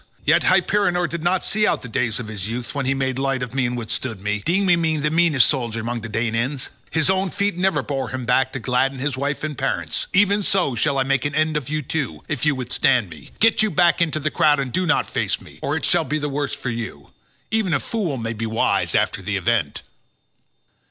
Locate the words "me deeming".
4.19-4.81